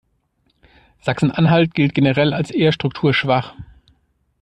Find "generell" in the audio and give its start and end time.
1.93-2.33